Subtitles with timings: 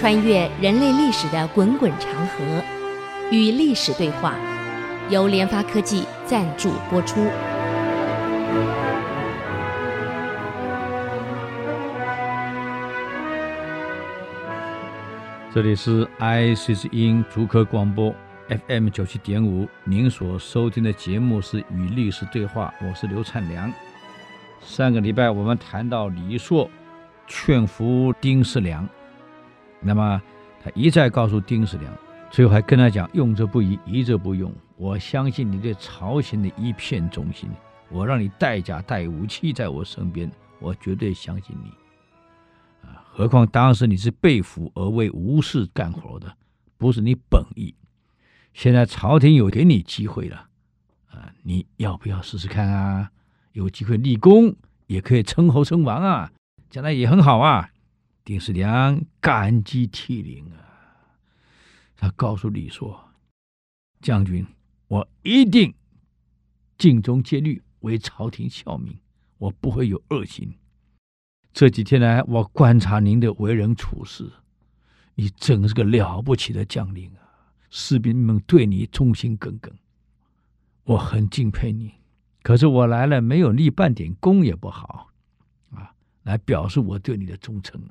[0.00, 2.64] 穿越人类历史的滚滚长河，
[3.30, 4.34] 与历史对话，
[5.10, 7.20] 由联发科技赞助播出。
[15.52, 18.10] 这里是 IC 之音竹科广播
[18.48, 23.70] FM 九七点五，您所收听的节目是《与历史对话》，我是刘灿良。
[24.62, 26.70] 上个礼拜我们谈到李硕
[27.26, 28.88] 劝服丁世良。
[29.80, 30.20] 那么
[30.62, 31.92] 他一再告诉丁世良，
[32.30, 34.52] 最后还跟他讲：“用则不疑，疑则不用。
[34.76, 37.48] 我相信你对朝鲜的一片忠心，
[37.88, 41.70] 我让你带甲带武器在我身边，我绝对相信你。
[42.86, 46.36] 啊，何况当时你是被俘而为吴氏干活的，
[46.76, 47.74] 不是你本意。
[48.52, 50.48] 现在朝廷有给你机会了，
[51.10, 53.10] 啊，你要不要试试看啊？
[53.52, 54.54] 有机会立功，
[54.86, 56.30] 也可以称侯称王啊，
[56.68, 57.69] 将来也很好啊。”
[58.30, 60.62] 丁世良感激涕零啊！
[61.96, 63.10] 他告诉李硕
[64.00, 64.46] ：“将军，
[64.86, 65.74] 我一定
[66.78, 68.96] 尽忠竭虑，为朝廷效命，
[69.38, 70.54] 我不会有恶心。
[71.52, 74.30] 这几天来，我观察您的为人处事，
[75.16, 77.50] 你真是个了不起的将领啊！
[77.68, 79.74] 士兵们对你忠心耿耿，
[80.84, 81.94] 我很敬佩你。
[82.42, 85.08] 可是我来了，没有立半点功也不好
[85.72, 87.82] 啊，来表示我对你的忠诚。”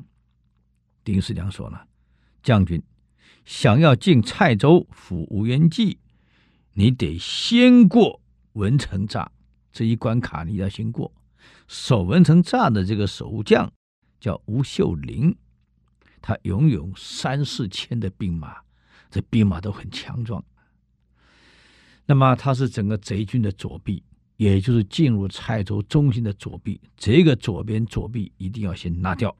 [1.03, 1.87] 丁世良说了
[2.43, 2.81] ：“将军
[3.45, 5.97] 想要进蔡州府吴元济，
[6.73, 8.21] 你得先过
[8.53, 9.27] 文成栅
[9.71, 11.11] 这一关卡，你要先过。
[11.67, 13.71] 守文成栅的这个守将
[14.19, 15.35] 叫吴秀林，
[16.21, 18.57] 他拥有三四千的兵马，
[19.09, 20.43] 这兵马都很强壮。
[22.05, 24.03] 那么他是整个贼军的左臂，
[24.37, 26.79] 也就是进入蔡州中心的左臂。
[26.97, 29.35] 这个左边左臂一定要先拿掉。”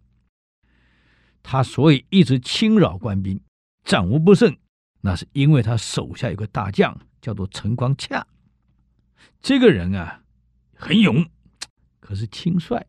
[1.42, 3.42] 他所以一直侵扰官兵，
[3.84, 4.58] 战无不胜，
[5.02, 8.26] 那是因为他手下有个大将叫做陈光洽。
[9.42, 10.22] 这个人啊，
[10.76, 11.26] 很勇，
[12.00, 12.86] 可是轻率，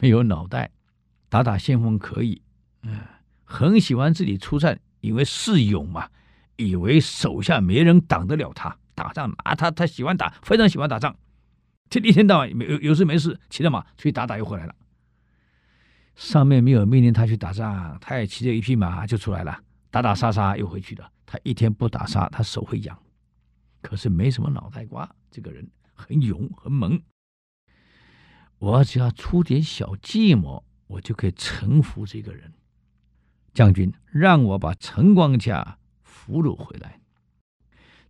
[0.00, 0.70] 没有脑袋，
[1.28, 2.42] 打打先锋可以，
[2.82, 3.00] 嗯，
[3.44, 6.08] 很喜欢自己出战，因为是勇嘛，
[6.56, 8.76] 以为手下没人挡得了他。
[8.94, 11.16] 打仗啊，他他喜欢打，非常喜欢打仗，
[11.88, 14.74] 这一天到晚没有有事没事，骑着马出去打打又回来了。
[16.14, 21.10] 上面没有命令他去打仗，他也骑着一匹马就出来了，打打杀杀又回去了。
[21.24, 22.96] 他一天不打杀，他手会痒。
[23.80, 27.00] 可是没什么脑袋瓜，这个人很勇很猛。
[28.58, 32.52] 我只要出点小计谋，我就可以臣服这个人。
[33.54, 37.00] 将军，让我把陈光洽俘虏回来。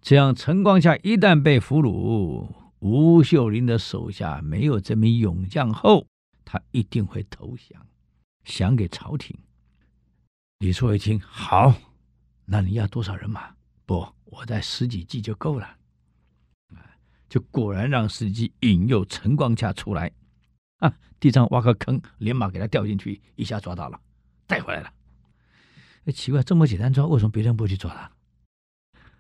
[0.01, 2.49] 这样，陈光洽一旦被俘虏，
[2.81, 6.07] 吴秀林的手下没有这名勇将后，
[6.45, 7.87] 他一定会投降。
[8.45, 9.37] 降给朝廷。
[10.59, 11.75] 李硕一听，好，
[12.45, 13.55] 那你要多少人马？
[13.85, 15.77] 不，我带十几骑就够了。
[17.29, 20.13] 就果然让十几骑引诱陈光洽出来，
[20.79, 24.01] 啊，地上挖个坑，连马给他掉进去，一下抓到了，
[24.47, 24.93] 带回来了。
[26.05, 28.13] 哎，奇怪，这么简单抓，为什么别人不去抓他？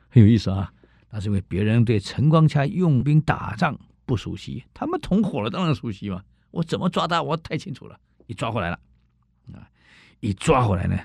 [0.09, 0.73] 很有意思啊。
[1.11, 6.23] 那是因为别人对陈光洽用兵打仗不熟悉，他们同伙了，当然熟悉嘛。
[6.51, 7.23] 我怎么抓他？
[7.23, 7.99] 我太清楚了。
[8.27, 8.81] 你抓回来了。
[9.53, 9.67] 啊！
[10.21, 10.99] 一抓回来呢，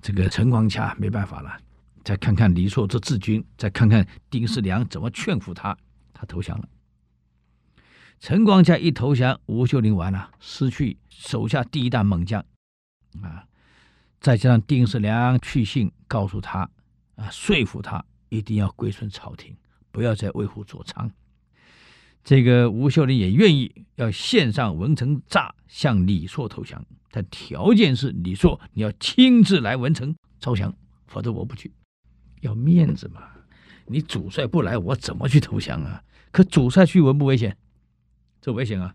[0.00, 1.58] 这个陈光洽没办法了。
[2.04, 5.76] 再看看李硕这治军，再看看丁世良怎么劝服他，
[6.14, 6.68] 他投降了。
[8.18, 12.44] 陈光洽一投降，吴秀林完了，失去手下第一大猛将
[13.22, 13.44] 啊！
[14.20, 16.70] 再加上丁世良去信告诉他
[17.16, 19.56] 啊，说服他一定要归顺朝廷，
[19.90, 21.10] 不要再为虎作伥。
[22.22, 26.84] 这个吴秀林也愿意要献上文成诈向李硕投降。
[27.10, 30.74] 但条件是你说，你要亲自来文成招降，
[31.06, 31.72] 否则我不去。
[32.40, 33.22] 要面子嘛，
[33.86, 36.02] 你主帅不来，我怎么去投降啊？
[36.30, 37.56] 可主帅去危不危险？
[38.40, 38.94] 这危险啊！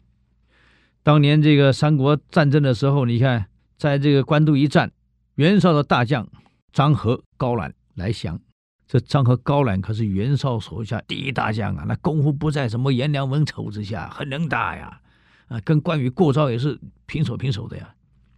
[1.04, 4.92] 当年这个三国战争的时候，你看，在这个官渡一战，
[5.36, 6.28] 袁绍的大将
[6.72, 8.40] 张合、高览来降。
[8.88, 15.02] 这张合、高览可是袁绍手下第一大将啊，那功夫不在什么颜良、文丑之下，很能打呀！
[15.48, 17.95] 啊，跟关羽、过招也是平手平手的呀。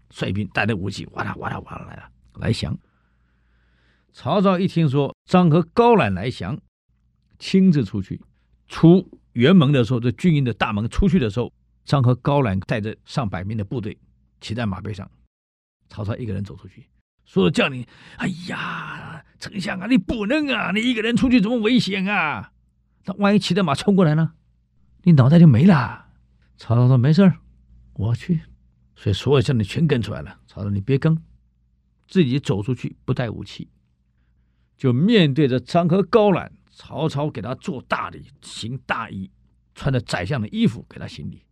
[0.10, 2.78] 率兵带着武器，哇啦哇啦哇啦来了，来降。
[4.14, 6.60] 曹操一听说张合、高览来降，
[7.38, 8.20] 亲自出去，
[8.68, 11.54] 出辕门的时候，这军营的大门出去的时候，
[11.86, 13.98] 张合、高览带着上百名的部队，
[14.42, 15.10] 骑在马背上。
[15.90, 16.86] 曹操一个人走出去，
[17.26, 17.86] 说：“将领，
[18.18, 22.52] 哎呀，丞相啊，你不能啊，你一个人出去怎么危险啊？
[23.06, 24.34] 那万一骑着马冲过来呢？
[25.04, 26.08] 你脑袋就没了。”
[26.58, 27.38] 曹操说：“没事儿，
[27.94, 28.42] 我去。”
[28.98, 30.38] 所以所有将领全跟出来了。
[30.46, 31.18] 曹操，你别跟，
[32.10, 33.70] 自己走出去，不带武器，
[34.76, 36.52] 就面对着张合、高览。
[36.80, 39.32] 曹操给他做大礼，行大仪，
[39.74, 41.44] 穿着宰相的衣服给他行礼。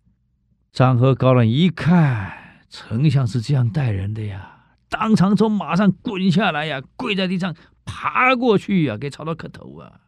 [0.71, 7.55] 张合、高览一看，丞相是这样待人的呀，当场从马上滚下来呀，跪在地上，
[7.85, 10.01] 爬过去呀，给曹操磕头啊。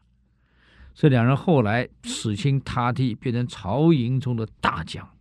[0.94, 5.17] 这两人后来死心塌地，变成曹营中的大将，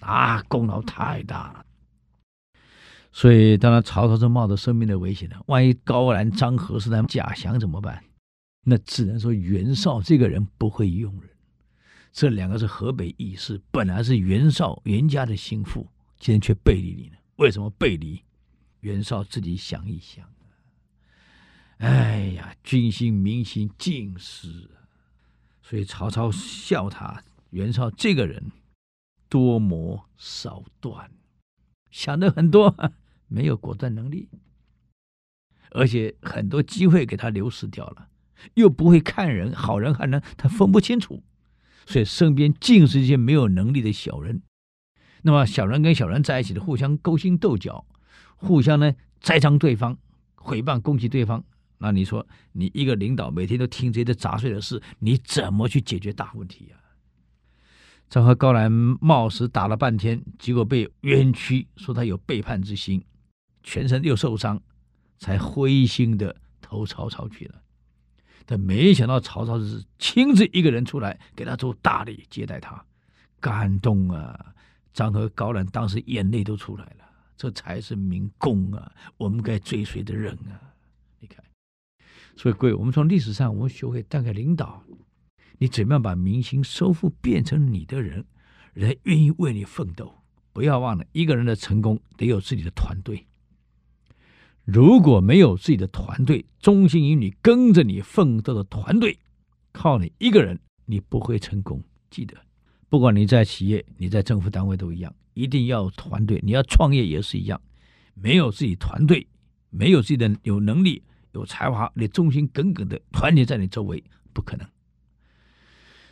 [0.00, 1.66] 啊，功劳太大了。
[3.12, 8.04] 所以，当然曹操是冒着生命的危险的，万一高览、张合是他们假降怎么办？
[8.62, 11.30] 那只能说袁绍这个人不会用人，
[12.12, 15.88] 这两个是河北义士，本来是袁绍袁家的心腹，
[16.18, 17.16] 今天却背离你了。
[17.36, 18.20] 为什么背离？
[18.80, 20.28] 袁绍自己想一想，
[21.78, 24.70] 哎呀，军心民心尽失，
[25.62, 28.52] 所以曹操笑他袁绍这个人
[29.36, 31.10] 多谋少断，
[31.90, 32.74] 想的很多，
[33.28, 34.30] 没有果断能力，
[35.72, 38.08] 而且很多机会给他流失掉了。
[38.54, 41.22] 又不会看人，好人坏人他分不清楚，
[41.84, 44.40] 所以身边尽是一些没有能力的小人。
[45.20, 47.86] 那么小人跟小人在一起的，互相勾心斗角，
[48.36, 49.98] 互相呢栽赃对方，
[50.36, 51.44] 诽谤攻击对方。
[51.76, 56.76] 那你说，你一个领导每天都听这些杂碎的事，你怎么去解决大问题呀？
[58.08, 63.04] 张合、高览冒死打了半天，结果被冤屈，说他有背叛之心，
[63.62, 64.60] 全身又受伤，
[65.18, 67.62] 才灰心的投曹操去了。
[68.44, 72.84] 但没想到曹操是亲自一个人出来给他做大礼接待他，
[73.40, 74.54] 感动啊！
[74.92, 77.04] 张合、高览当时眼泪都出来了，
[77.36, 80.56] 这才是明公啊，我们该追随的人啊！
[81.18, 81.44] 你看，
[82.36, 84.82] 所以各位，我们从历史上我们学会当个领导，
[85.58, 88.24] 你怎么样把民心收复，变成你的人，
[88.74, 90.14] 人愿意为你奋斗。
[90.52, 93.26] 不要忘了，一个人的成功得有自己的团队。
[94.64, 99.18] 如果没有自己的团队，忠心于你、跟着你奋斗的团队，
[99.72, 101.82] 靠你一个人，你不会成功。
[102.10, 102.34] 记得，
[102.88, 106.40] 不管你在企业、你在政府单位都一样，一定要有团队。
[106.42, 107.60] 你要创业也是一样，
[108.14, 109.26] 没有自己团队，
[109.70, 114.66] 没有自己的有能力、有才华、你忠心耿耿的团结在你周围，不可能。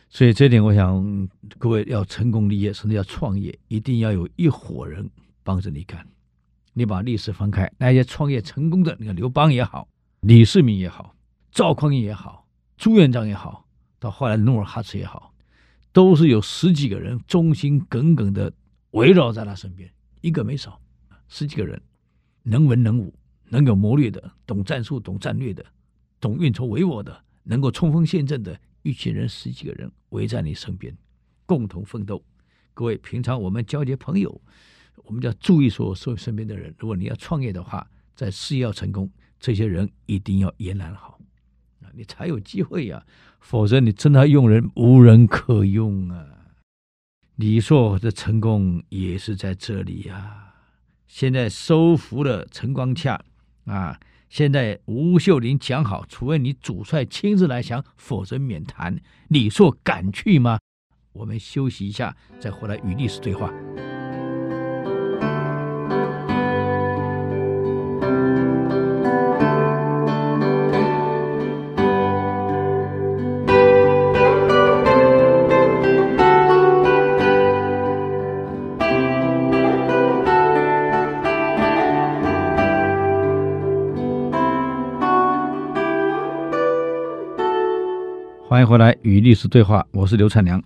[0.09, 5.09] 所以这点，我想各位要成功立业，甚至要创业，一定要有一伙人
[5.43, 6.07] 帮着你干。
[6.73, 9.87] 你把历史翻开，那些创业成功的，你看刘邦也好，
[10.21, 11.15] 李世民也好，
[11.51, 12.47] 赵匡胤也好，
[12.77, 13.65] 朱元璋也好，
[13.99, 15.33] 到后来努尔哈赤也好，
[15.91, 18.51] 都是有十几个人忠心耿耿的
[18.91, 19.89] 围绕在他身边，
[20.21, 20.79] 一个没少，
[21.27, 21.81] 十几个人，
[22.43, 23.13] 能文能武，
[23.49, 25.65] 能有谋略的，懂战术、懂战略的，
[26.19, 30.95] 懂运筹帷幄的，能够冲锋陷阵的一群人，十几个人围在你身边，
[31.47, 32.23] 共同奋斗。
[32.75, 34.39] 各位，平常我们交结朋友。
[34.97, 39.09] 我们就要注意说，说身边的人，如果你要创业的话，在事业要成功，
[39.39, 41.19] 这些人一定要延揽好，
[41.81, 43.03] 啊，你才有机会呀、
[43.39, 46.27] 否则你真的要用人，无人可用啊。
[47.37, 50.53] 李硕的成功也是在这里呀、
[51.07, 53.19] 现在收服了陈光洽
[53.65, 53.99] 啊，
[54.29, 58.99] 现在吴秀林讲好，除非你主帅亲自来降，否则免谈。
[59.29, 60.59] 你说敢去吗？
[61.13, 63.49] 我们休息一下，再回来与历史对话。
[88.55, 90.63] 欢迎回来与历史对话，我是刘灿良。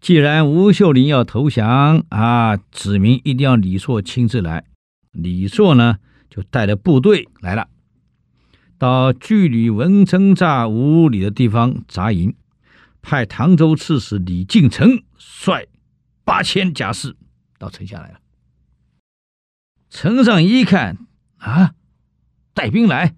[0.00, 4.64] 既然吴秀林要投降啊，指明一定要李硕亲自来。
[5.12, 7.68] 李硕呢，就带着部队来了，
[8.78, 12.34] 到距离文征栅五里的地方扎营，
[13.00, 15.68] 派唐州刺史李敬成率
[16.24, 17.16] 八千甲士
[17.60, 18.18] 到城下来了。
[19.88, 20.98] 城上一看
[21.36, 21.74] 啊，
[22.52, 23.14] 带兵来。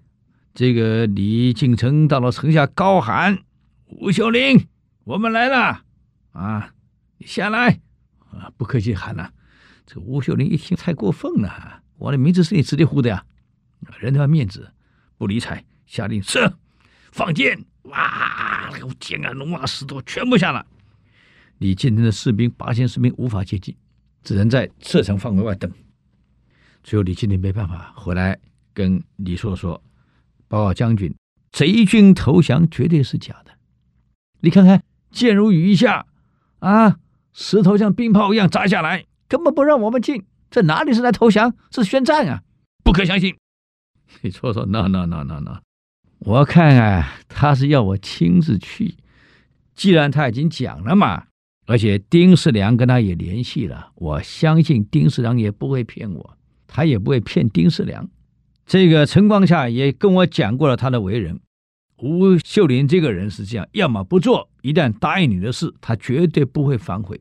[0.59, 3.45] 这个李敬成到了城下，高喊
[3.87, 4.67] ：“吴秀林，
[5.05, 5.85] 我们来了！
[6.33, 6.73] 啊，
[7.17, 7.79] 你下来！
[8.29, 9.31] 啊，不客气喊了。”
[9.87, 11.81] 这吴秀林一听，太过分了！
[11.97, 13.23] 我的名字是你直接呼的呀，
[13.99, 14.69] 人都要面子，
[15.17, 16.53] 不理睬，下令射，
[17.13, 17.63] 放箭！
[17.83, 20.67] 哇，那个箭啊，龙啊，石头全部下了。
[21.59, 23.73] 李敬成的士兵八千士兵无法接近，
[24.23, 25.71] 只能在射程范围外等。
[26.83, 28.37] 最后李敬成没办法，回来
[28.73, 29.81] 跟李硕说。
[30.49, 31.15] 报告将军，
[31.53, 33.51] 贼军投降绝对是假的。
[34.41, 36.07] 你看看，箭如雨下，
[36.59, 36.97] 啊，
[37.31, 40.25] 石头像冰炮一样砸下来，根本不让我们进。
[40.49, 42.41] 这哪里是来投降，是宣战啊！
[42.83, 43.35] 不可相信，
[44.21, 45.59] 你说说：“no no no no no，
[46.19, 48.95] 我看啊，他是要我亲自去。
[49.75, 51.25] 既然他已经讲了嘛，
[51.67, 58.09] 而且丁世良跟他也联系了，我相信丁世良也不会骗我，他也不会骗丁世良。
[58.69, 61.39] 这个陈光夏也跟我讲过了他的为人。
[62.03, 67.19] 吴秀莲这个人是这样，要么不做，一旦答应你的事，他绝对不会反悔。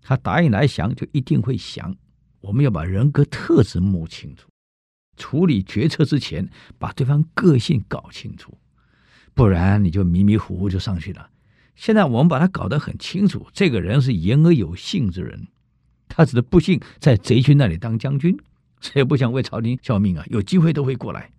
[0.00, 1.96] 他答应来降，就一定会降。
[2.40, 4.46] 我们要把人格特质摸清楚。”
[5.18, 6.48] 处理决策之前，
[6.78, 8.56] 把对方个性搞清楚，
[9.34, 11.28] 不然你就迷迷糊糊就上去了。
[11.74, 15.48] 现在我们把他搞得很清楚，这个人是言而有信之人，
[16.06, 18.38] 他只是不幸在贼军那里当将军，
[18.84, 21.30] 谁也不想为朝廷效命啊，有机会都会过来。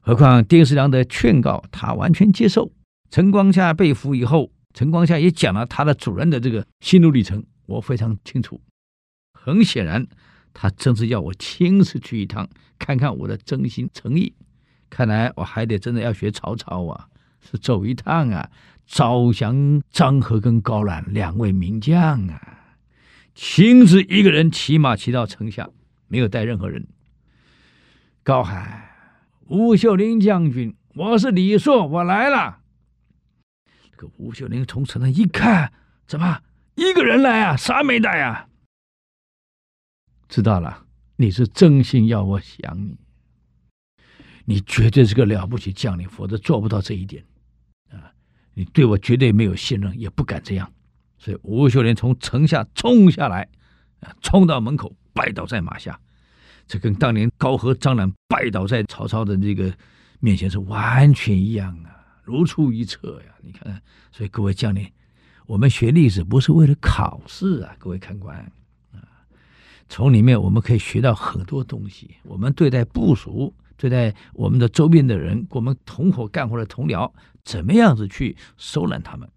[0.00, 2.70] 何况丁世良的劝告，他完全接受。
[3.10, 8.60] 陈光夏被俘以后，陈光夏也讲了他的主人的这个心路历程，我非常清楚。
[9.32, 10.06] 很显然。
[10.54, 12.46] 他真是要我亲自去一趟，
[12.78, 14.34] 看看我的真心诚意。
[14.90, 17.06] 看来我还得真的要学曹操啊，
[17.40, 18.50] 是走一趟啊，
[18.86, 22.76] 招降张合跟高览两位名将啊，
[23.34, 25.70] 亲自一个人骑马骑到城下，
[26.12, 26.86] 没有带任何人。
[28.22, 28.86] 高喊
[29.48, 32.60] ：“吴秀林将军，我是李硕，我来了。”
[33.90, 35.72] 这个吴秀林从城上一看，
[36.06, 36.42] 怎么
[36.74, 37.56] 一个人来啊？
[37.56, 38.46] 啥没带啊？
[40.28, 40.84] 知道了，
[41.16, 42.98] 你是真心要我想你，
[44.44, 47.24] 你绝对是个了不起将领，否则做不到这一点
[47.88, 48.12] 啊！
[48.52, 50.70] 你对我绝对没有信任，也不敢这样。
[51.16, 53.48] 所以吴秀莲从城下冲下来，
[54.00, 55.98] 啊，冲到门口，拜倒在马下。
[56.66, 59.72] 这跟当年高和张良拜倒在曹操的这个
[60.20, 61.90] 面前是完全一样啊，
[62.22, 63.34] 如出一辙呀！
[63.42, 64.88] 你看，所以各位将领，
[65.46, 68.38] 我们学历史不是为了考试啊，各位看官
[68.92, 69.02] 啊。
[69.88, 72.14] 从里面我们可以学到很多东西。
[72.22, 77.12] 我们对待部属，对待我们的周边的人，我们同伙干活的同僚，
[77.44, 79.28] 怎么样子去收揽他们，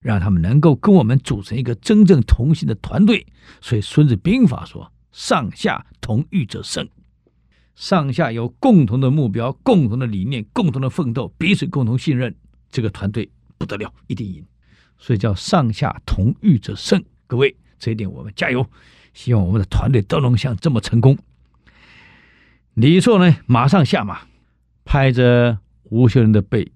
[0.00, 3.26] 让他们能够跟我们组成一个真正同心的团队。
[3.60, 6.86] 所以《孙子兵法》说：“上下同欲者胜。”
[7.74, 12.34] 上下有共同的目标、共同的理念、共同的奋斗，彼此共同信任，
[12.70, 14.44] 这个团队不得了，一定赢。
[14.98, 17.02] 所以叫“上下同欲者胜”。
[17.26, 18.68] 各位，这一点我们加油。
[19.14, 21.16] 希望我们的团队都能像这么成功。
[22.74, 24.20] 李硕呢，马上下马，
[24.84, 26.70] 拍着吴秀莲的背，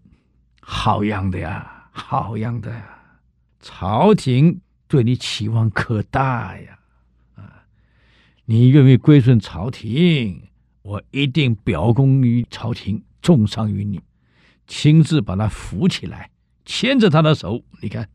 [0.63, 2.97] 好样的呀，好样的呀！
[3.61, 6.79] 朝廷对你期望可大呀，
[8.51, 10.43] 你愿意归顺朝廷，
[10.83, 14.01] 我一定表功于朝廷，重赏于你，
[14.67, 16.31] 亲自把他扶起来，
[16.65, 18.09] 牵着他的手，你看。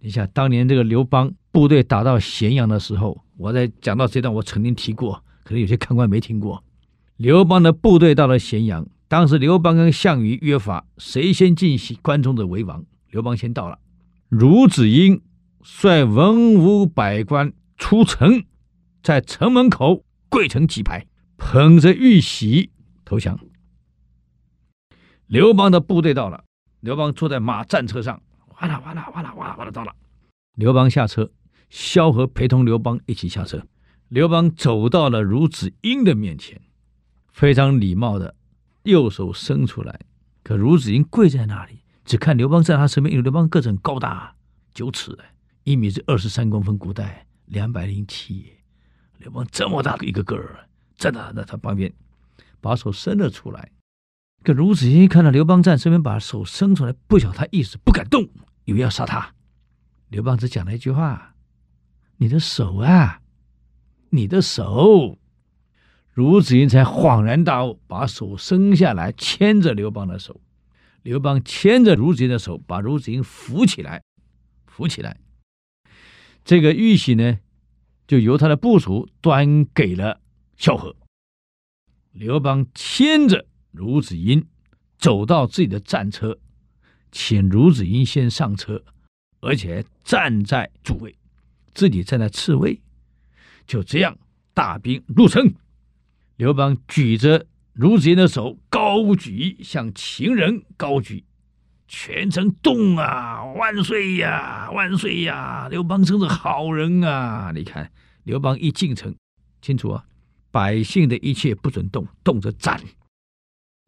[0.00, 6.64] 你想当年这个刘邦部队打到咸阳的时候，我在讲到这段，我曾经提过，可能有些看官没听过。
[7.18, 12.82] 刘邦的部队到了咸阳，当时刘邦跟项羽约法，谁先进关中的为王。
[13.10, 13.78] 刘邦先到了，
[14.30, 15.20] 鲁子英
[15.62, 18.44] 率文武百官出城，
[19.02, 21.06] 在城门口跪成几排，
[21.36, 22.70] 捧着玉玺
[23.04, 23.38] 投降。
[25.26, 26.44] 刘邦的部队到了，
[26.80, 28.22] 刘邦坐在马战车上。
[28.60, 29.92] 哇啦哇啦哇啦哇啦哇啦到了，
[30.54, 31.32] 刘邦下车，
[31.68, 33.66] 萧何陪同刘邦一起下车。
[34.08, 36.60] 刘邦走到了孺子婴的面前，
[37.32, 38.36] 非常礼貌的
[38.84, 40.00] 右手伸出来。
[40.44, 44.36] 可孺子婴跪在那里，只看刘邦在他身边，因为刘邦个子很高大，
[44.74, 45.18] 九尺，
[45.64, 48.52] 一米是二十三公分，古代两百零七。
[49.22, 51.92] 刘邦这么大的一个个儿，站在那他旁边，
[52.60, 53.70] 把手伸了出来。
[54.42, 58.28] 可孺子婴看到刘邦站身边，把手伸出来，不晓他意思，不敢动。
[58.64, 59.34] 以为要杀他，
[60.08, 61.34] 刘邦只讲了一句话
[62.18, 63.20] ：“你的手啊，
[64.10, 65.18] 你的手。”
[66.14, 70.40] 孺子婴才恍然大悟，把手伸下来，牵着刘邦的手。
[71.02, 74.02] 刘邦牵着孺子婴的手，把孺子婴扶起来，
[74.66, 75.16] 扶起来。
[76.44, 77.38] 这个玉玺呢，
[78.06, 80.20] 就由他的部属端给了
[80.56, 80.94] 萧何。
[82.12, 84.46] 刘邦牵着孺子婴
[84.98, 86.38] 走到自己的战车。
[87.14, 88.82] 请孺子婴先上车，
[89.40, 91.14] 而且站在主位，
[91.74, 92.80] 自己站在次位。
[93.66, 94.18] 就这样，
[94.54, 95.52] 大兵入城。
[96.36, 101.22] 刘邦举着孺子婴的手高举，像情人高举，
[101.94, 103.44] 全城动啊！
[103.44, 105.68] 万岁呀，万岁呀！
[105.70, 107.52] 刘邦真是好人啊！
[107.54, 107.92] 你看，
[108.24, 109.14] 刘邦一进城，
[109.60, 110.06] 清楚啊，
[110.50, 112.80] 百姓的一切不准动，动则斩。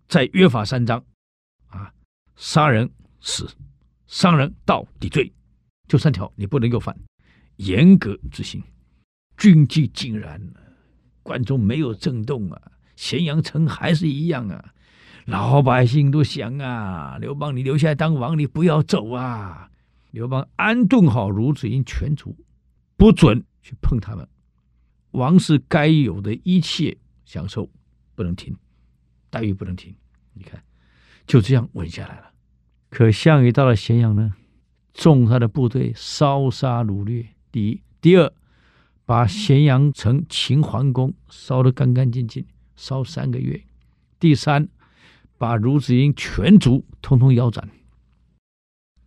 [0.06, 1.02] 再约法三章，
[1.68, 1.90] 啊，
[2.36, 2.88] 杀人。
[3.22, 3.48] 死，
[4.06, 5.32] 伤人盗抵罪，
[5.88, 6.94] 就三条，你不能又犯，
[7.56, 8.62] 严格执行。
[9.38, 10.38] 军纪竟然，
[11.22, 12.60] 关中没有震动啊，
[12.96, 14.73] 咸阳城还是一样啊，
[15.24, 19.70] 老百姓都想啊，刘邦你留下来当王，你不要走啊。
[20.10, 22.36] 刘邦安顿好鲁子英全族，
[22.96, 24.28] 不准去碰他们，
[25.12, 27.68] 王室该有的一切享受
[28.14, 28.56] 不能停，
[29.30, 29.94] 待遇不能停。
[30.34, 30.62] 你看，
[31.26, 32.30] 就这样稳下来了。
[32.90, 34.34] 可项羽到了咸阳呢，
[34.92, 38.32] 纵他的部队烧杀掳掠，第一，第二。
[39.06, 43.62] 把咸阳城秦桓宫烧得干干净净，烧三个月。
[44.18, 44.66] 第三，
[45.38, 47.68] 把鲁子英全族通通腰斩。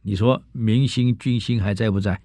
[0.01, 2.21] 你说民心军心还在不在？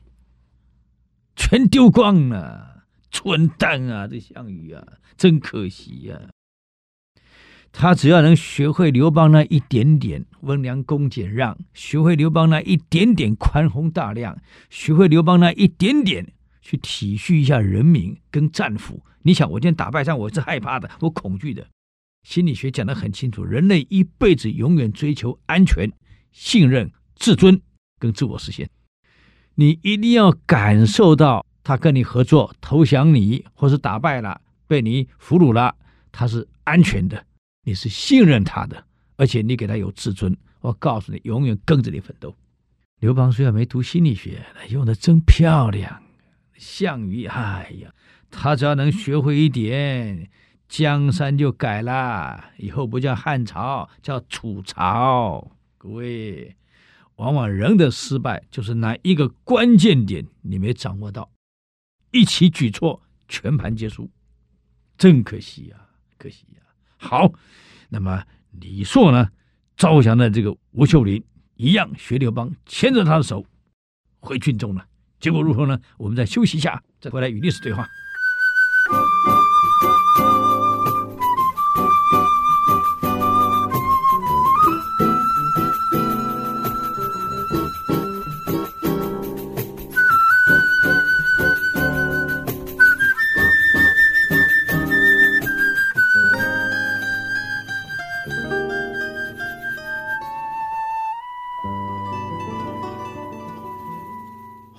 [1.34, 4.06] 全丢光了，蠢蛋啊！
[4.06, 6.30] 这项羽啊，真可惜呀、啊。
[7.72, 16.32] 他只要能学会刘邦那一点点温良恭俭让，学会刘邦那一点点宽宏大量，学会刘邦那一点点。
[16.64, 19.04] 去体恤一下人民跟战俘。
[19.22, 21.66] 你想，我今天打败仗，我是害怕的，我恐惧的。
[22.22, 25.90] 心理学讲得很清楚，人类一辈子永远追求安全、
[26.30, 27.60] 信任、自尊
[27.98, 28.68] 跟自我实现。
[29.54, 35.74] 你一定要感受到他跟你合作、投降你，或是打败了、被你俘虏了，
[36.10, 37.24] 他是安全的，
[37.64, 38.84] 你是信任他的，
[39.16, 40.36] 而且你给他有自尊。
[40.60, 42.34] 我告诉你，永远跟着你奋斗。
[43.00, 46.02] 刘邦虽然没读心理学，用的真漂亮。
[46.56, 47.92] 项羽，哎呀，
[48.30, 50.30] 他只要能学会一点，
[50.72, 55.52] 江山就改了，以后不叫汉朝，叫楚朝。
[55.76, 56.56] 各位，
[57.16, 61.30] 往往人的失败就是哪一个关键点你没掌握到，
[62.10, 64.10] 一起举措，全盘皆输，
[64.96, 65.76] 真可惜呀，
[66.16, 66.62] 可惜呀。
[66.96, 67.30] 好，
[67.90, 69.28] 那么李硕呢，
[69.76, 71.22] 招降的这个吴秀林，
[71.56, 73.44] 一样学刘邦，牵着他的手
[74.20, 74.86] 回军中了。
[75.20, 75.78] 结果如何呢？
[75.98, 77.86] 我们再休息一下，再回来与历史对话。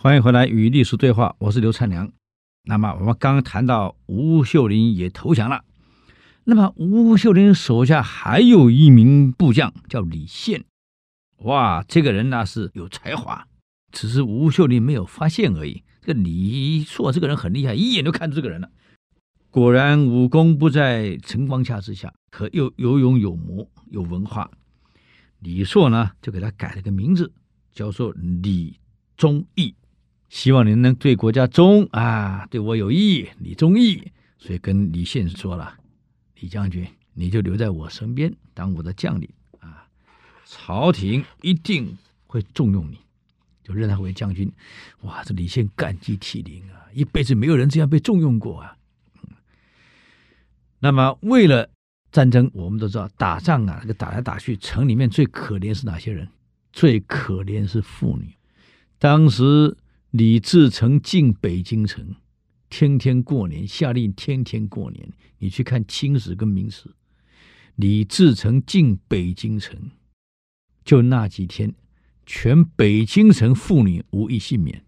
[0.03, 2.11] 欢迎回来与历史对话，我是刘灿良。
[2.63, 5.63] 那么我们刚刚谈到吴秀林也投降了，
[6.43, 10.65] 那么吴秀林手下还有一名部将叫李宪，
[11.43, 13.47] 哇，这个人呢是有才华，
[13.93, 15.81] 只是吴秀林没有发现而已。
[16.01, 18.69] 这个李硕这个人很厉害，一眼就看出这个人了。
[19.49, 24.51] 果然武功不在陈光下之下，可又有勇有谋有文化。
[25.39, 27.31] 李硕呢就给他改了个名字，
[27.71, 28.77] 叫做李
[29.15, 29.73] 忠义。
[30.33, 34.11] 希望您能对国家忠啊，对我有益，你忠义。
[34.39, 35.77] 所以跟李信说了，
[36.39, 39.85] 李将军，你就留在我身边当我的将领啊，
[40.43, 42.97] 朝廷一定会重用你，
[43.63, 44.51] 就任他为将军。
[45.01, 48.75] 哇，这李信感激涕零啊，一辈子没有人这样被重用过啊。
[50.79, 51.69] 那么为了
[52.11, 56.27] 战争，我们都知道打仗啊，这个打来打去，城里面最可怜是哪些人？
[56.71, 58.33] 最可怜是妇女。
[58.97, 59.77] 当时。
[60.13, 62.15] 李自成进北京城，
[62.69, 65.11] 天天过年，下令天天过年。
[65.39, 66.87] 你去看清史跟明史，
[67.77, 69.89] 李自成进北京城，
[70.85, 71.73] 就那几天，
[72.27, 74.85] 全北京城妇女无一幸免。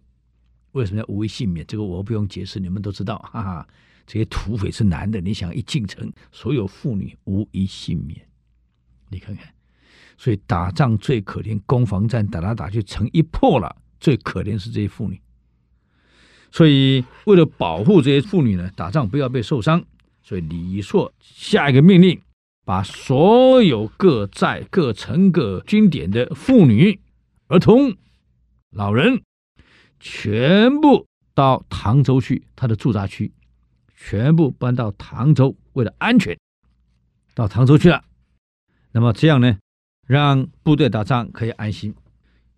[0.73, 1.65] 为什么要无一幸免？
[1.65, 3.17] 这个我不用解释，你们都知道。
[3.33, 3.67] 哈哈，
[4.05, 8.21] 这些土匪是男的，你想一进城，所有妇女无一幸免。
[9.09, 9.51] 你看看，
[10.19, 13.75] 所以打仗最可怜，攻防战打来打去，城一破了。
[13.99, 15.19] 最可怜是这些妇女，
[16.51, 19.83] 所以为了保护这些妇女呢，打仗不要被受伤，
[20.23, 22.21] 所以李硕下一个命令，
[22.63, 26.99] 把所有各寨、各城、各军点的妇女、
[27.47, 27.95] 儿童、
[28.71, 29.21] 老人，
[29.99, 33.31] 全部到唐州去，他的驻扎区，
[33.95, 36.37] 全部搬到唐州，为了安全，
[37.33, 38.03] 到唐州去了。
[38.91, 39.57] 那么这样呢，
[40.07, 41.93] 让部队打仗可以安心。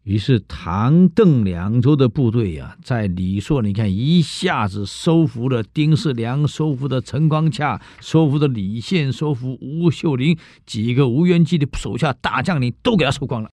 [0.08, 13.50] 于是唐邓两州的部队呀、在李硕，你看一下子收服了丁世良，收服了陈光洽，收服了李宪，收服吴秀林，几个吴元济的手下大将领都给他收光了，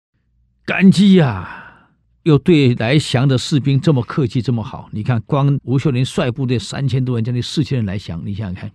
[0.65, 1.91] 感激呀、
[2.23, 4.89] 又对来降的士兵这么客气，这么好。
[4.91, 8.73] 你看，光吴秀林率部队三千多人，将近四千人来降，你想想看，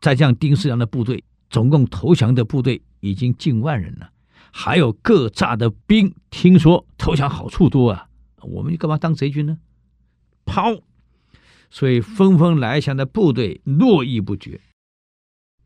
[0.00, 4.08] 再加上丁世良的部队，总共投降的部队已经近万人了。
[4.58, 8.08] 还有各寨的兵，听说投降好处多啊，
[8.40, 9.58] 我们干嘛当贼军呢？
[10.46, 10.80] 跑！
[11.68, 14.58] 所以纷纷来降的部队络绎不绝。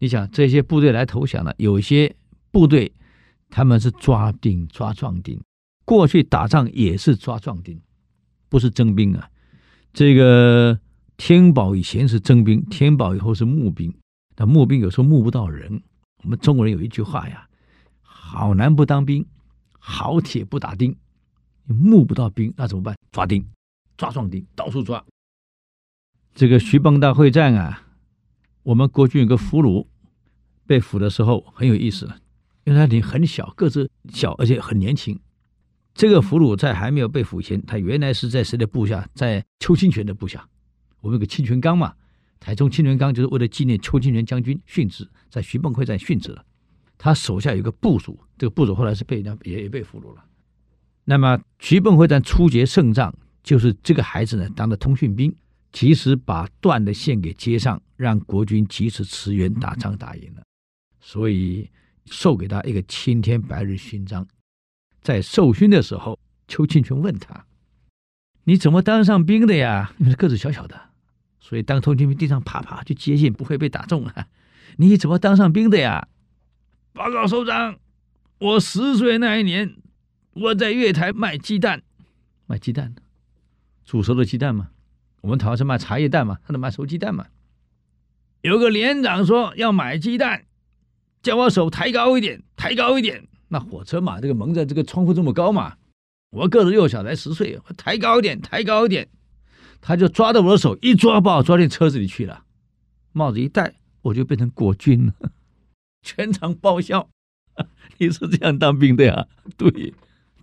[0.00, 2.16] 你想这些部队来投降了，有些
[2.50, 2.92] 部队
[3.48, 5.40] 他们是抓丁抓壮丁，
[5.84, 7.80] 过去打仗也是抓壮丁，
[8.48, 9.30] 不是征兵啊。
[9.92, 10.80] 这个
[11.16, 13.94] 天宝以前是征兵，天宝以后是募兵，
[14.34, 15.80] 但募兵有时候募不到人。
[16.24, 17.46] 我们中国人有一句话呀
[18.32, 19.26] ：“好男不当兵，
[19.80, 20.96] 好铁不打钉。”
[21.66, 22.96] 你募不到兵，那怎么办？
[23.10, 23.44] 抓丁，
[23.96, 25.04] 抓壮丁，到处抓。
[26.32, 27.88] 这个徐蚌大会战啊，
[28.62, 29.86] 我们国军有个俘虏
[30.64, 32.08] 被俘的时候很有意思，
[32.62, 35.18] 因为他脸很小，个子小，而且很年轻。
[35.92, 39.08] 这个俘虏在还没有被俘前，他原来是在谁的部下？
[39.12, 40.48] 在邱清泉的部下。
[41.00, 41.94] 我们有个清泉岗嘛，
[42.38, 46.44] 台中清泉岗就是为了纪念邱清泉将军殉职，在徐蚌会战殉职了。
[47.02, 50.22] 他手下有个部属，这个部属后来是被人家也也被俘虏了。
[51.04, 55.34] 那么徐蚌会战初捷胜仗，就是这个孩子呢当了通讯兵，
[55.72, 60.42] 及时把断的线给接上，让国军及时驰援，打仗打赢了，
[61.00, 61.70] 所以
[62.04, 64.26] 授给他一个青天白日勋章。
[65.00, 67.46] 在授勋的时候，邱清泉问他
[68.44, 69.94] ：“你怎么当上兵的呀？
[69.96, 70.78] 因为个子小小的，
[71.40, 74.26] 所以当通讯兵地上爬爬就接线，不会被打中啊。
[74.76, 76.06] 你怎么当上兵的呀？”
[76.92, 77.78] 报告首长，
[78.38, 79.76] 我十岁那一年，
[80.32, 81.82] 我在月台卖鸡蛋，
[82.46, 82.94] 卖鸡蛋，
[83.84, 84.70] 煮熟的鸡蛋嘛。
[85.20, 87.26] 我们台湾是卖茶叶蛋嘛，他能卖熟鸡蛋嘛。
[88.40, 90.44] 有个连长说要买鸡蛋，
[91.22, 93.28] 叫我手抬高一点，抬高一点。
[93.48, 95.76] 那火车嘛，这个蒙在这个窗户这么高嘛，
[96.30, 99.08] 我个子又小，才十岁，我抬高一点，抬高一点，
[99.80, 102.44] 他就抓着我的手，一抓把我抓进车子里去了，
[103.12, 105.14] 帽子一戴，我就变成国军了，
[106.02, 107.08] 全场爆笑。
[107.98, 109.26] 你是这样当兵的呀？
[109.56, 109.92] 对，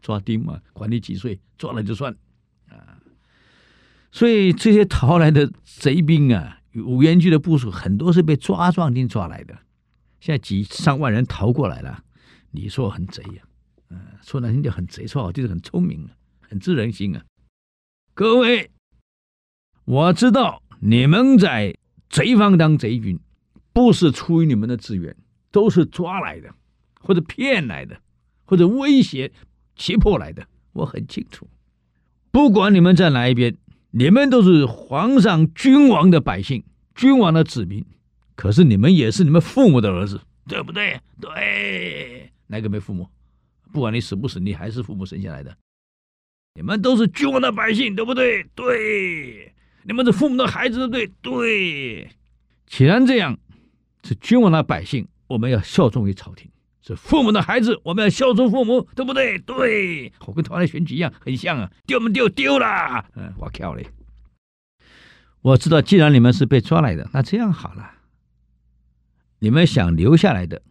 [0.01, 2.15] 抓丁嘛，管你几岁，抓了就算
[2.69, 2.99] 啊。
[4.11, 9.57] 所以这些逃来的贼兵啊，五原军的部署很多是被抓壮丁抓来的，
[10.19, 12.03] 现在几上万人逃过来了。
[12.51, 17.23] 你说很贼呀、啊，嗯，说难听点很贼，说好听点很聪明啊，很知人心啊。
[18.13, 18.69] 各位，
[19.85, 21.75] 我知道你们在
[22.09, 23.19] 贼方当贼军，
[23.73, 25.15] 不是出于你们的自愿，
[25.51, 26.53] 都是抓来的，
[27.01, 27.99] 或者骗来的，
[28.45, 29.31] 或者威胁、
[29.75, 30.45] 胁迫来的。
[30.73, 31.47] 我很清楚，
[32.31, 33.57] 不管你们在哪一边，
[33.91, 37.83] 你们都是皇上、君王的百姓，君王的子民。
[38.35, 40.99] 可是你们也是你们父母的儿子，对不对？
[41.19, 42.31] 对。
[42.45, 43.09] 哪个没父母？
[43.73, 45.57] 不管你死不死，你还是父母生下来的。
[46.53, 48.43] 你们都是君王的百姓，对不对？
[48.53, 49.51] 对。
[49.83, 51.07] 你们是父母的孩子，对不对？
[51.21, 52.09] 对。
[52.67, 53.37] 既然这样，
[54.03, 56.47] 是君王的百姓，我们要效忠于朝廷；
[56.81, 59.37] 是父母的孩子，我们要效忠父母，对不对？
[59.39, 60.11] 对。
[60.25, 61.71] 我跟台湾选举一样，很像啊。
[61.85, 62.27] 丢没丢？
[62.29, 63.05] 丢了。
[63.15, 63.87] 嗯，我靠嘞！
[65.41, 67.91] 我知道，既然你们是被抓来的，那这样好了，
[69.39, 70.61] 你们想留下来的。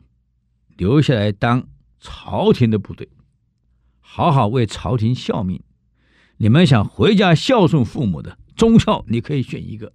[0.76, 1.66] 留下来当
[2.00, 3.08] 朝廷的部队，
[4.00, 5.62] 好好为朝廷效命。
[6.36, 9.94] 你们想回家孝顺父母的，忠孝你可以选一个。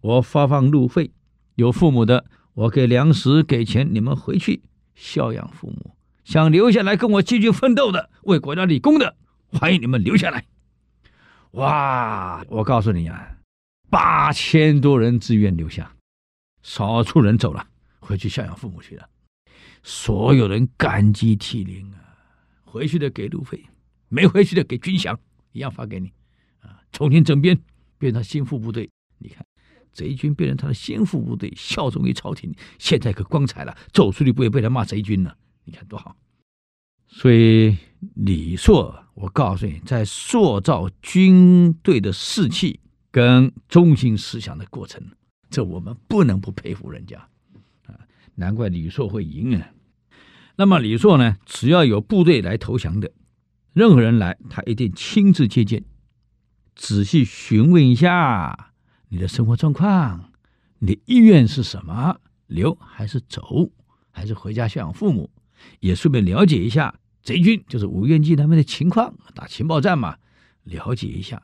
[0.00, 1.10] 我发放路费，
[1.56, 4.62] 有父母的，我给粮食给钱，你们回去
[4.94, 5.96] 孝养父母。
[6.24, 9.16] 想留下来跟我继续奋斗的，为国家立功的，
[9.48, 10.46] 欢迎你们留下来。
[11.52, 12.44] 哇！
[12.48, 13.36] 我告诉你啊，
[13.90, 15.94] 八千多人自愿留下，
[16.62, 17.66] 少数人走了，
[17.98, 19.08] 回去孝养父母去了。
[19.82, 21.98] 所有人感激涕零啊！
[22.64, 23.62] 回去的给路费，
[24.08, 25.16] 没回去的给军饷，
[25.52, 26.12] 一样发给你
[26.60, 26.80] 啊！
[26.92, 27.60] 重新整编，
[27.98, 28.88] 变成心腹部队。
[29.18, 29.44] 你看，
[29.94, 33.74] 贼军变成他的心腹部队，效忠于朝廷，现在可光彩了。
[33.92, 36.14] 走出去不会被他骂贼军了，你看多好！
[37.06, 37.76] 所以
[38.16, 42.80] 李硕，我告诉你，在塑造军队的士气
[43.10, 45.00] 跟中心思想的过程，
[45.48, 47.28] 这我们不能不佩服人家
[47.86, 47.94] 啊。
[48.34, 49.70] 难怪李硕会赢啊！
[50.56, 51.36] 那么李硕呢？
[51.46, 53.12] 只要有部队来投降的，
[53.72, 55.84] 任何人来，他一定亲自接见，
[56.74, 58.72] 仔细询问一下
[59.14, 60.32] 你的生活状况，
[60.80, 62.18] 你的意愿是什么？
[62.48, 63.70] 留还是走？
[64.10, 65.30] 还是回家孝养父母？
[65.78, 70.16] 也顺便了解一下贼军，就是吴元济他们的情况，打情报战嘛，
[70.64, 71.40] 了解一下。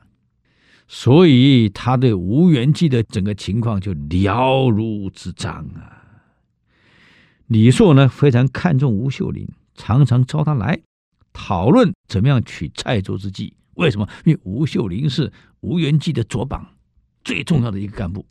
[0.89, 6.27] 所以他对吴元济的整个情况就了如指掌啊。
[7.47, 10.81] 李硕呢，非常看重吴秀林，常常召他来
[11.31, 13.53] 讨论怎么样取蔡州之计。
[13.75, 14.05] 为什么？
[14.25, 15.31] 因为吴秀林是
[15.61, 16.67] 吴元济的左膀，
[17.23, 18.25] 最重要的一个干部，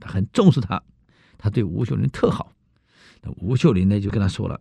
[0.00, 0.82] 他很重视他，
[1.38, 2.52] 他对吴秀林特好。
[3.22, 4.60] 那吴秀林呢，就跟他说了：“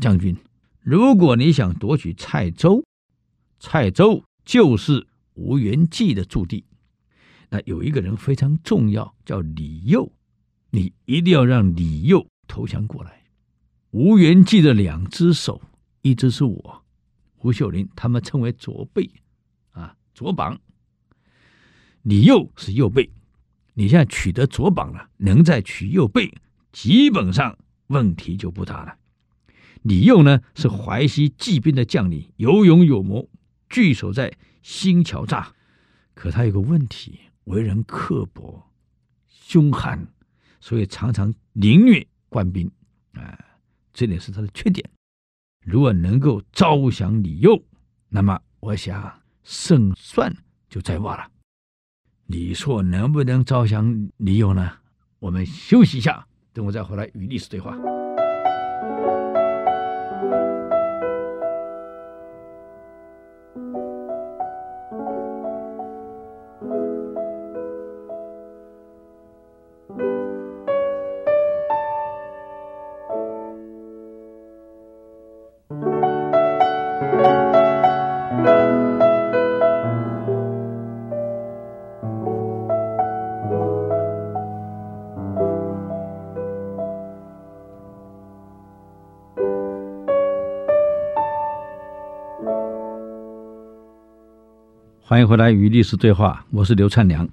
[0.00, 0.36] 将军，
[0.80, 2.84] 如果你想夺取蔡州，
[3.58, 6.64] 蔡州就是吴元济的驻地。
[7.48, 10.12] 那有一个人非常重要，叫李佑，
[10.70, 13.22] 你一定要让李佑。”投降过来。
[13.92, 15.62] 吴元济的两只手，
[16.02, 16.84] 一只是我，
[17.42, 19.08] 吴秀林，他们称为左臂，
[19.70, 20.60] 啊，左膀。
[22.02, 23.10] 李右是右背。
[23.74, 26.34] 你现在取得左膀了，能再取右背，
[26.72, 28.96] 基本上问题就不大了。
[29.82, 33.30] 李右呢，是淮西骑兵的将领，有勇有谋，
[33.68, 35.46] 据守在新桥栅。
[36.12, 38.62] 可他有个问题，为人刻薄、
[39.26, 40.06] 凶悍，
[40.60, 42.70] 所以常常凌虐官兵。
[43.12, 43.38] 啊、
[43.92, 44.88] 这点是他的缺点。
[45.64, 47.64] 如果能够招降李佑，
[48.08, 50.34] 那么我想胜算
[50.68, 51.30] 就在握了。
[52.32, 54.70] 你说能不能招降李勇呢？
[55.18, 57.76] 我们休息一下，等我再回来与历史对话。
[95.10, 97.28] 欢迎回来与历史对话，我是刘灿良。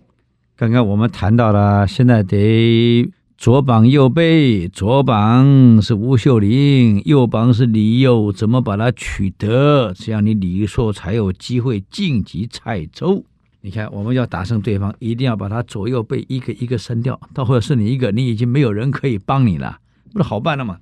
[0.56, 9.94] 刚刚我们谈到了，现在得左膀右背，左膀是吴秀林，右膀是李佑，怎么把它取得？
[9.96, 13.24] 这样你李硕才有机会晋级蔡州。
[13.62, 19.78] 你看，我们要打胜对方，一定要把他左右背一个一个删掉，到后来剩你一个，你已经没有人可以帮你了，
[20.12, 20.80] 不是好办了吗？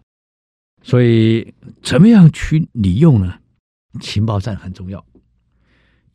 [0.82, 3.34] 所以，怎么样取李佑呢？
[4.00, 5.04] 情报战很重要。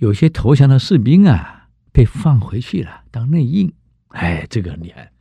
[0.01, 3.71] 有些投降的士兵啊，被放回去了当内应，
[4.09, 5.13] 哎，这个很厉害。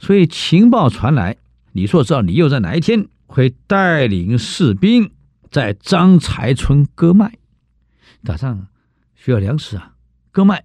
[0.00, 1.36] 所以情报传来，
[1.70, 5.12] 李硕知道李佑在哪一天会带领士兵
[5.52, 7.38] 在张才村割麦，
[8.24, 8.66] 打仗
[9.14, 9.94] 需要粮食啊，
[10.32, 10.64] 割麦。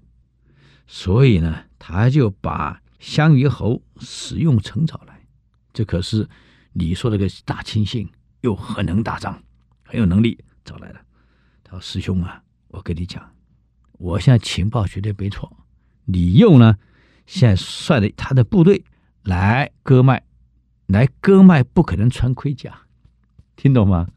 [0.88, 5.28] 所以呢，他就把襄虞侯史用成找来，
[5.74, 6.28] 这可是
[6.74, 8.10] 李硕这个大亲信，
[8.42, 9.44] 又很能打仗，
[9.84, 11.02] 很有能力，找来了。
[11.64, 12.42] 他说：“师兄啊。”
[12.76, 13.32] 我跟你讲，
[13.94, 15.52] 我现在情报绝对没错。
[16.04, 16.78] 李佑呢，
[17.26, 18.84] 现在率着他的部队
[19.24, 20.24] 来割麦，
[20.88, 22.82] 来割麦不可能穿盔甲，
[23.56, 24.08] 听懂吗？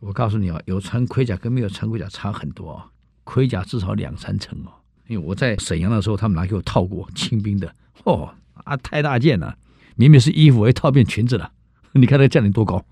[0.00, 2.90] 我告诉你啊，有穿盔甲跟没有穿盔甲差很多，
[3.22, 4.72] 盔甲至少两三层哦。
[5.06, 7.72] 因为我在沈阳的时候，他们拿给我套过清兵的，
[8.04, 8.34] 哦
[8.64, 9.56] 啊，太大件了，
[9.94, 11.52] 明明是衣服，我套变裙子了。
[11.94, 12.84] 你看那个将领多高，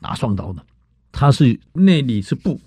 [0.00, 0.66] 拿双刀的，
[1.12, 2.60] 他是内里是布。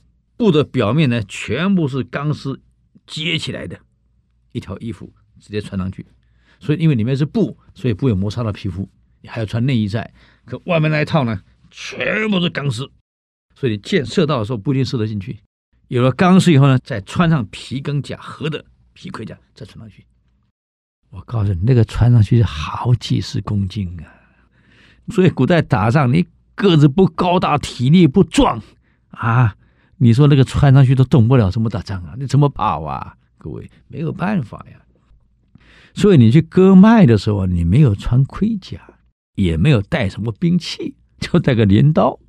[0.44, 2.60] 布的表面呢，全部是钢丝
[3.08, 3.80] 接起来的，
[4.52, 6.06] 一条衣服直接穿上去。
[6.60, 8.90] 所以因为里面是布，所以不会摩擦到皮肤。
[9.22, 12.92] 你还要穿内衣在，可外面那一套呢，全部是钢丝，
[13.56, 15.40] 所以箭射到的时候不一定射得进去。
[15.88, 20.06] 有了钢丝以后呢，再穿上皮跟甲合的皮盔甲，再穿上去。
[21.10, 24.12] 我告诉你，那个穿上去是好几十公斤啊！
[25.08, 28.62] 所以古代打仗，你个子不高大，体力不壮
[29.12, 29.56] 啊。
[30.04, 32.14] 你说那个穿上去都动不了，怎么打仗啊？
[32.20, 33.16] 你怎么跑啊？
[33.38, 34.78] 各位没有办法呀。
[35.94, 38.82] 所以你去割麦的时候，你没有穿盔甲，
[39.36, 42.20] 也没有带什么兵器，就带个镰刀。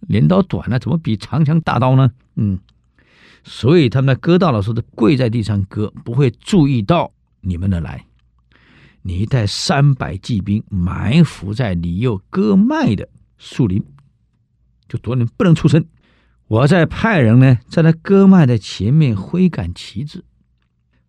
[0.00, 2.10] 镰刀短了，怎么比长枪大刀呢？
[2.34, 2.58] 嗯，
[3.44, 8.04] 所以他们割稻的时候，都跪在地上割，不会注意到你们的来。
[9.02, 13.08] 你带三百骑兵埋伏在你又割麦的
[13.38, 13.80] 树林，
[14.88, 15.84] 就躲你不能出声。
[16.52, 20.22] 我再派人呢，在他割麦的前面挥杆旗帜，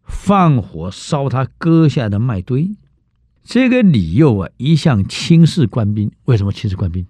[0.06, 2.78] 放火烧他割下的麦堆。
[3.44, 6.10] 这个李佑啊，一向轻视官兵。
[6.24, 7.02] 为什么轻视官兵？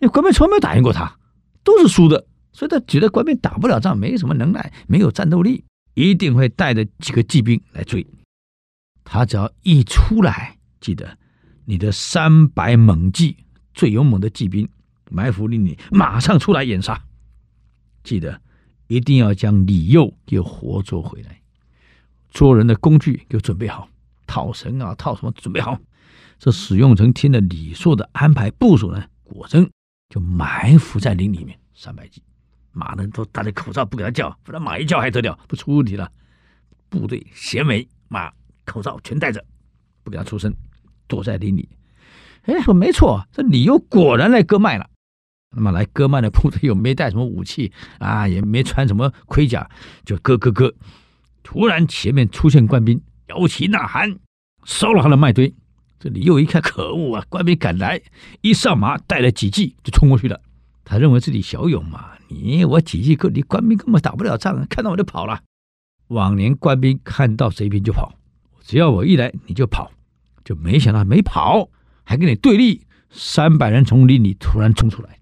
[0.00, 1.16] 因为官兵从来没有打赢过他，
[1.62, 5.62] 都是输的，所以他觉得官兵打不了仗，没什么能耐，没有战斗力，
[5.94, 8.04] 一定会带着几个骑兵来追。
[9.04, 11.16] 他只要一出来，记得
[11.64, 13.36] 你的三百猛骑，
[13.74, 14.68] 最勇猛的骑兵
[15.08, 17.00] 埋伏你，你马上出来掩杀。
[18.06, 18.40] 记得
[18.86, 21.40] 一定要将李佑给活捉回来，
[22.30, 23.88] 捉人的工具给准备好，
[24.28, 25.76] 套绳啊，套什么准备好。
[26.38, 29.68] 这史用成听了李硕的安排部署呢，果真
[30.08, 31.58] 就埋伏在林里面。
[31.74, 32.22] 三百计
[32.70, 36.08] 马呢都戴着口罩，不给他叫，不然马一叫还得了，不出问题了。
[36.88, 38.32] 部队衔尾马
[38.64, 39.44] 口罩全戴着，
[40.04, 40.54] 不给他出声，
[41.08, 41.68] 躲在林里。
[42.42, 44.88] 哎，说没错，这李佑果然来割麦了。
[45.56, 49.68] 那么来割麦的部队又没带什么武器 啊，也没穿什么盔甲，
[50.04, 50.72] 就割割割。
[51.42, 54.18] 突然前面出现官兵，摇旗呐喊，
[54.64, 55.54] 烧了他的麦堆。
[55.98, 57.24] 这里又一看，可恶啊！
[57.30, 58.00] 官兵赶来，
[58.42, 60.38] 一上马带了几骑就冲过去了。
[60.84, 65.40] 他认为自己小勇嘛，你我几骑够，你官兵根本打不了仗，看到我就跑了。
[66.08, 68.12] 往年官兵看到贼兵就跑，
[68.60, 69.90] 只要我一来你就跑，
[70.44, 71.70] 就没想到没跑，
[72.04, 72.82] 还跟你对立。
[73.08, 75.18] 三百人从林里突然冲出来，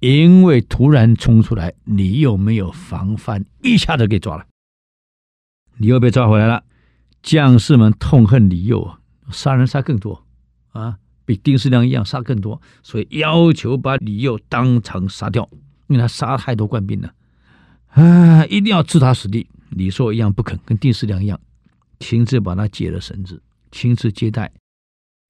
[0.00, 4.46] 因为突然冲出来，李佑没有防范，一下子给抓了。
[5.76, 6.64] 李又被抓回来了，
[7.22, 10.24] 将士们痛恨李佑啊，杀人杀更多
[10.70, 15.48] 啊，比丁世良一样杀更多，所以要求把李佑当场杀掉，
[15.88, 17.12] 因为他杀太多官兵了，
[17.88, 19.48] 啊，一定要置他死地。
[19.70, 21.38] 李硕一样不肯，跟丁世良一样，
[22.00, 24.50] 亲自把他解了绳子，亲自接待。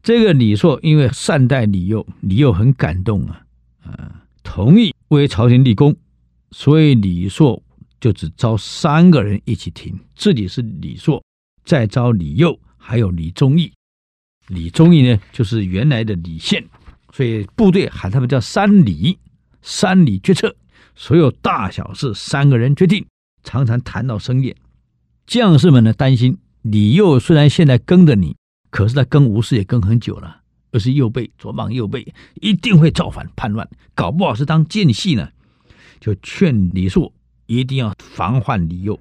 [0.02, 3.42] 这个李硕因为善待李佑，李佑很感动啊，
[3.82, 4.17] 啊，
[4.50, 5.94] 同意为朝廷立功，
[6.52, 7.62] 所以李硕
[8.00, 11.22] 就只招三个人一起停，自己是李硕，
[11.66, 13.70] 再招李佑，还有李忠义。
[14.46, 16.64] 李忠义呢，就是原来的李宪，
[17.12, 19.18] 所以部队喊他们叫三李，
[19.60, 20.56] 三李决策，
[20.96, 23.04] 所有大小事三个人决定，
[23.44, 24.56] 常常谈到深夜。
[25.26, 28.34] 将士们呢担心李佑虽然现在跟着你。
[28.70, 30.37] 可是他跟吴氏也跟很久了，
[30.70, 35.30] 而是右背左膀右背，一定会造反叛乱，搞不好是当奸细呢。
[36.00, 37.12] 就劝李硕
[37.46, 38.98] 一定要防患李佑。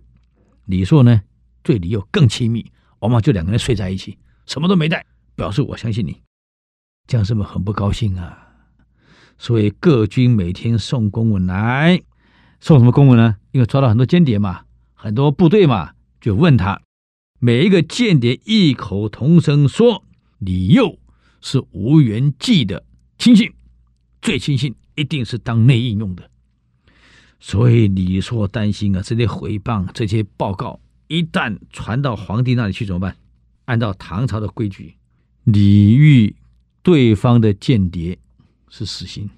[0.66, 1.22] 李硕呢，
[1.62, 2.66] 对李佑更亲密，
[3.00, 6.22] 往往就两个人睡在一起，什么都没带，表示我相信你。
[7.08, 8.48] 将士们很不高兴啊，
[9.38, 12.02] 所以各军每天送公文来，
[12.60, 13.38] 送什么公文呢？
[13.52, 16.82] 因为抓到很多间谍嘛，很多部队嘛，就问他。
[17.40, 20.04] 每一个间谍异口同声说
[20.40, 20.98] ：“李佑
[21.50, 22.84] 是吴元济的
[23.18, 23.50] 亲信，
[24.22, 26.30] 最亲信一定是当内应用的。”
[27.40, 33.16] 所以李硕担心啊，这些回报、这些报告一旦传到皇帝那里去怎么办？
[33.64, 34.98] 按照唐朝的规矩，
[35.46, 36.36] 李遇
[36.84, 38.18] 对方的间谍
[38.68, 39.30] 是死刑，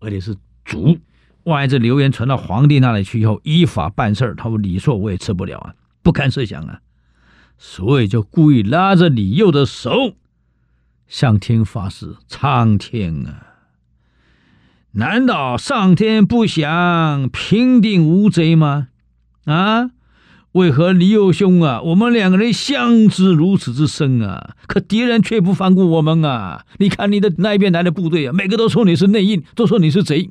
[0.00, 0.98] 而且是诛。
[1.44, 6.80] 万一这流言传到皇帝那里去以后，依法办事儿，他说李硕我也吃不了啊，不堪设想啊。
[7.58, 10.16] 所以就故意拉着李佑的手，
[11.06, 13.46] 向天发誓：苍天啊，
[14.92, 18.88] 难道上天不想平定吴贼吗？
[19.44, 19.90] 啊，
[20.52, 26.64] 为何李佑兄啊，我们两个人相知如此之深啊，可敌人却不放过我们啊？
[26.78, 30.30] 你看你的那边来的部队啊，每个都说你是内应，都说你是贼，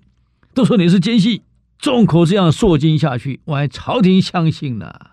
[0.53, 1.43] 都说你是奸细，
[1.77, 5.11] 众口这样说尽下去，万一朝廷相信了。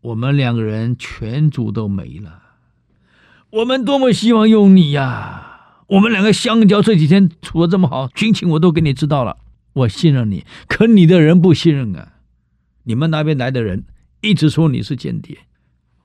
[0.00, 2.40] 我们两个人全族都没了，
[3.50, 5.46] 我们多么希望用你呀！
[5.86, 9.38] 我们两个相交这几天处得这么好，军情我都给你知道了，
[9.72, 10.44] 我信任你。
[10.66, 12.12] 可你的人不信任啊！
[12.82, 13.86] 你们那边来的人
[14.20, 15.38] 一直说你是间谍，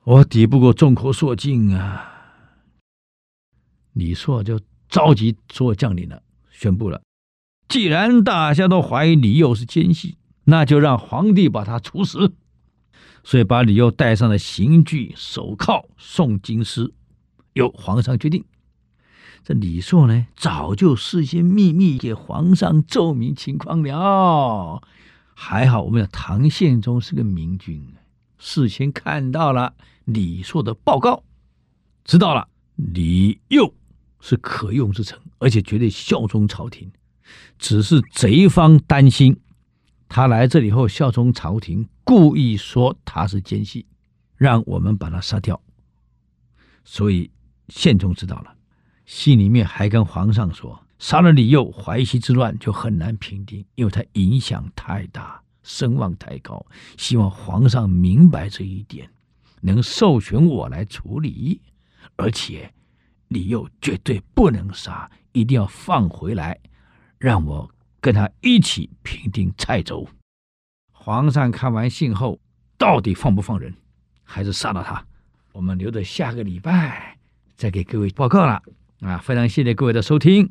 [0.04, 2.12] 我抵不过众口铄金啊！
[3.92, 7.02] 李硕就召集所有将领了，宣布了：
[7.68, 12.32] 既然大家都怀疑李佑是奸细，那就让皇帝把他处死。
[13.22, 16.92] 所以把李佑戴上了刑具手铐，送京师，
[17.54, 18.44] 由皇上决定。
[19.42, 24.82] 这李硕呢，早就事先秘密给皇上奏明情况了。
[25.34, 27.94] 还好我们的唐宪宗是个明君，
[28.38, 31.24] 事先看到了李硕的报告，
[32.04, 33.74] 知道了李佑
[34.20, 36.90] 是可用之臣，而且绝对效忠朝廷。
[37.58, 39.40] 只是贼方担心。
[40.08, 43.84] 他来这里后效忠朝廷，故意说他是奸细，
[44.36, 45.60] 让我们把他杀掉。
[46.84, 47.30] 所以
[47.68, 48.54] 宪宗知道了，
[49.06, 56.64] 信里面还跟皇上说：杀了李佑，淮西之乱就很难平定，因为他影响太大，声望太高。
[56.96, 59.10] 希望皇上明白这一点，
[59.60, 61.60] 能授权我来处理。
[62.16, 62.72] 而且
[63.28, 66.58] 李佑绝对不能杀，一定要放回来，
[67.18, 67.70] 让我。
[68.00, 70.06] 跟他一起平定蔡州。
[70.92, 72.38] 皇上看完信后，
[72.76, 73.74] 到底放不放人，
[74.22, 75.02] 还是杀了他？
[75.52, 77.16] 我们留着下个礼拜
[77.56, 78.60] 再给各位报告了。
[79.00, 80.50] 啊，非常谢谢各位的收听。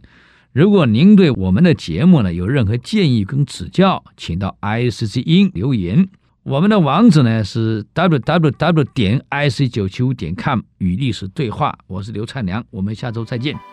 [0.51, 6.07] 如果您对我们的节目呢有任何建议跟指教，请到 IC 之音留言。
[6.43, 11.77] 我们的网址呢是 www 点 ic 九七五点 com 与历史对话。
[11.87, 13.72] 我是刘灿良，我们下周再见。